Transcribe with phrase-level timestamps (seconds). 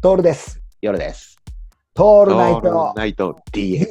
[0.00, 0.62] トールです。
[0.80, 1.36] 夜です。
[1.92, 3.84] トールナイオールトナイト DX。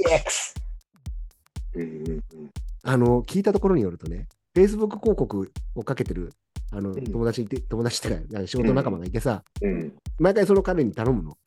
[2.84, 6.32] あの、聞いたところによるとね、Facebook 広告をかけてる、
[6.72, 11.38] あの、ん友達いて、友達ってか、仕事仲間がいてさ、うん毎回その彼に頼むの。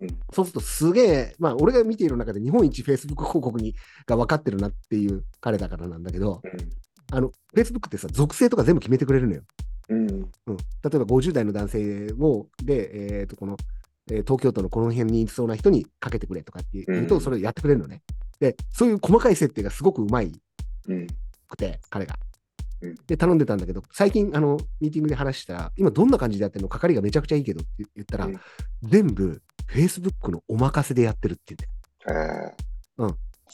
[0.00, 6.42] うんそうするとすげえ、まあ、俺が見ている中で日本一 Facebook 広告にが分かってるなっていう彼だからなんだけど、
[7.12, 9.42] あの、Facebook ってさ、属性とか全部決めてくれるのよ。
[9.88, 10.62] うんうん、例
[10.94, 13.56] えば50代の男性を、で、えっ、と、この、
[14.10, 17.20] えー東京都のこの辺にいそうな人にかけてくれとかって言うと、うん。
[17.20, 18.02] それをやってくれるのね。
[18.40, 20.32] で、そういう細かい設定がすごくうまい
[20.88, 21.06] うん。
[21.48, 22.14] くて、彼が。
[22.82, 22.94] うん。
[23.06, 28.40] で、頼んでたんだけど、最近、あの、ミーティングで話したら、今どんな感じでやってるの係がめちゃくちゃいいけどって言ったら、うん。
[28.82, 29.42] 全部、
[29.72, 32.50] Facebook のお任せでやってるって言うんだよ。
[32.50, 32.70] え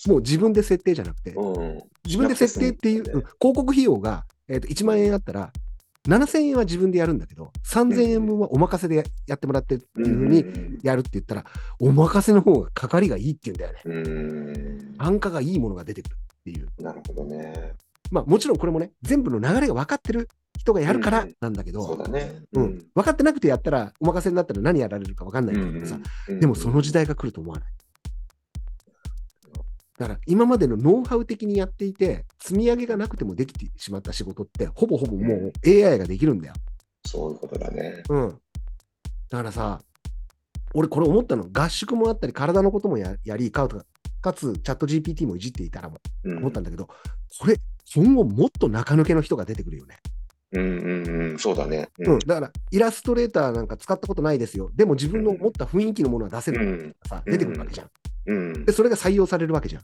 [0.06, 1.82] もう自分で設定じゃなくて、ーうん。
[2.04, 3.04] 自分で設定っていう、うん。
[3.04, 5.52] 広告費用が、えー、と1万円あったら、
[6.06, 11.44] 7000円は自分でやるんだけど、3000円分はお任せでややってもらってっていうふうにんやるって言ったら、
[11.80, 13.80] お任せの方がかかりがいいって言うんだよね。
[13.84, 14.10] う
[14.92, 16.68] ん単価がいいものが出てくるっていう。
[16.82, 17.72] なるほどね。
[18.10, 22.42] まあもちろんこれもね、全部の流れが分かってる人がやるからなんだけど、そうだね。
[22.52, 27.68] うん分かってなくてやったら、お任せになったら何やられるか分かんないんだけどさ、でもその時代が来ると思わない？
[29.98, 36.54] だから今までのノウハウ的にやっていて、積み上げがなくてもできてしまった仕事って、ほぼほぼもう AI ができるんだよ。
[37.06, 38.02] そういうことだね。
[38.08, 38.28] うん。
[39.30, 39.80] だからさ、
[40.74, 43.86] 俺これ思ったの、合宿もあったり、体のこともややり、かつ、
[44.20, 46.86] かつチャット GPT もいじっていたらもうん思ったんだけど、
[47.38, 47.56] これ、
[47.94, 49.96] 今後もっと中抜けの人が出てくるよね。
[50.52, 51.88] うんうんうんそうだね。
[51.98, 52.18] うん。
[52.20, 54.70] だから、イラストレーターなんか使ったことないですよ。
[54.74, 57.90] でも自分の持った雰囲気のものは出せるうんさ、うん出てくるわけじゃん。
[58.26, 59.82] うんで、それが採用されるわけじゃん。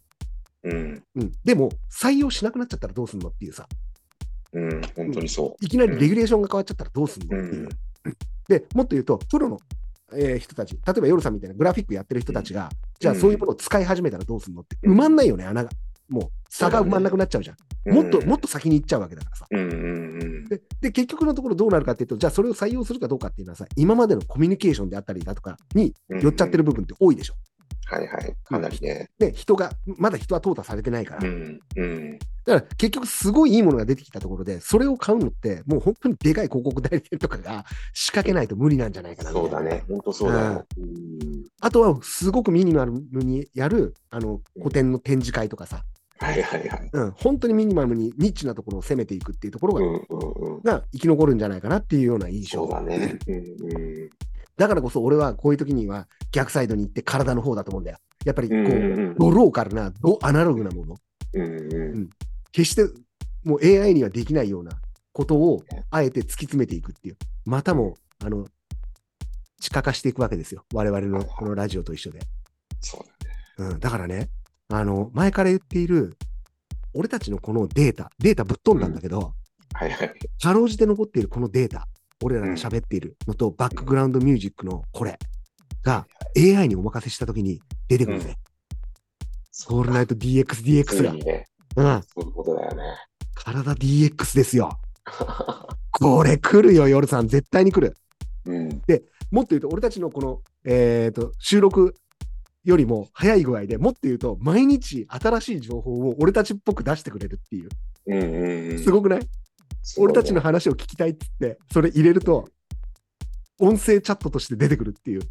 [0.64, 1.32] うんうん。
[1.44, 3.66] でも、採用しなくなっちゃったらどうすんのっていうさ、
[4.52, 7.26] うん本当にそいきなりレギュレーションが変わっちゃったらどうすんう。
[7.26, 7.68] のっていう。
[8.04, 8.16] うん
[8.48, 9.58] で、もっと言うと、プロの、
[10.14, 12.68] えー人たち、例えば夜さんみたいなグラフィックやってる人たちが、
[12.98, 15.70] じゃあうんそういうものを使い始めたらどうすんのって、うん埋まんないよね、穴が。
[16.08, 17.94] もう、差が埋まんなくなっちゃうじゃん。
[17.94, 19.46] もっと、もっと先に行っちゃうわけだからさ。
[19.50, 27.34] うんうんうんで、で結局のところどうなるかっていうと、じゃあそれを採用するかどうかっていうのはさ、今までのコミュニケーションであったりだとかにうん寄っちゃってる部分って多いでしょ。
[27.84, 28.34] はいはい。
[28.44, 29.10] かなりね。
[29.18, 31.28] で、人が、まだ人は淘汰されてないから。
[31.28, 39.84] うんうんだから結局すごいいいものが出てきたところで、それを買うのって、もう本当にでかい広告代理店とかが仕掛けないと無理なんじゃないかなそうだね。
[39.88, 40.66] 本当そうだよ。
[40.76, 45.84] うんあとはすごくミニマルにやるあの古典の展示会とかさ、
[46.18, 46.90] はいはいはい。
[46.92, 53.18] うん、本当にミニマムにニッチなところを攻めていくっていうところが,、うんうんうんが生き残るんじゃないかなっていうような印象そうだね。
[53.28, 53.38] うんう
[54.06, 54.10] ん
[54.56, 57.98] だからこそ俺はこういう時には逆サイドに行って体の方だと思うんだよ。
[58.24, 59.14] やっぱりこう、うんうんうん。
[59.16, 60.96] ドローカルな、ドアナログなもの、
[61.34, 62.10] うんうん
[62.52, 62.82] 決して
[63.44, 64.72] もう AI にはできないような
[65.12, 68.46] ことをあえて突き詰めていくっていう、またもあの
[69.60, 70.64] 地下化していくわけですよ。
[70.74, 72.20] 我々のこのラジオと一緒で。
[72.80, 73.00] そう
[73.58, 73.72] だね。
[73.72, 74.28] うん、だからね、
[74.68, 76.16] あの、前から言っている、
[76.94, 79.34] 俺たちのこのデータ、データぶっ飛んだんだけど、
[79.74, 80.14] はいはい。
[80.40, 81.86] かろうじて残っているこのデータ、
[82.22, 85.18] 俺らが喋っているのと、バックグラウンドミュージックのこれ
[85.82, 86.06] が
[86.36, 88.36] AI にお任せしたときに出てくるね。
[89.50, 91.02] ソウルナイト DX、DX
[91.76, 92.82] がそういうことだよね。
[93.34, 94.78] 体 DX ですよ。
[95.90, 97.28] これ来るよ、夜さん。
[97.28, 97.94] 絶対に来る。
[98.46, 98.68] うん。
[99.30, 101.94] もっと言うと、俺たちのこの、えー、と収録
[102.64, 107.68] よりも早い具合でもっと言うと、毎日新しい情報を俺たちっぽく出してくれるっていう。
[108.06, 108.78] うんうんうん。
[108.78, 109.20] すごくない、
[109.98, 112.48] 俺たちの話を聞きたいっつって、それ入れると、
[113.58, 115.22] 音声チャットとして出てくるっていう。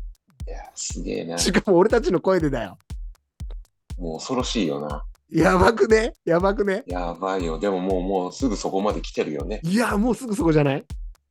[0.47, 1.37] いや、すげえな。
[1.37, 2.77] しかも俺たちの声でだよ。
[3.97, 5.05] もう恐ろしいよな。
[5.29, 6.13] やばくね？
[6.25, 6.83] やばくね？
[6.87, 7.57] やばいよ。
[7.59, 9.61] でももう、もうすぐそこまで来てるよね。
[9.63, 10.85] いや、もうすぐそこじゃない？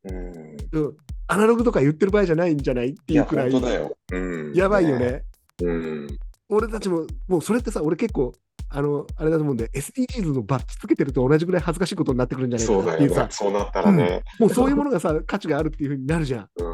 [0.05, 0.57] うん。
[0.73, 0.97] うん。
[1.27, 2.91] アナログとか言ってる場合じゃないんじゃない？
[2.91, 3.51] っていや、いうくらい。
[3.51, 3.95] 本当だよ。
[4.13, 4.19] う
[4.51, 4.55] ん。
[4.55, 5.23] やばいよね。
[5.63, 6.19] うん。
[6.49, 8.33] 俺たちも、もうそれってさ、俺結構、
[8.71, 12.67] あの、あれだと思うんで、SDGs のバッチつけてると同じぐらい恥ずかしいことになってくるんじゃない？
[12.67, 14.23] かそうだよなっていうさね。、そうなったらね。
[14.39, 16.49] もうそういうものがさ、価値があるっていうふうになるじゃん。
[16.57, 16.65] う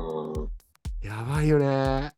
[0.45, 0.49] ん。
[1.03, 2.13] やばいよね。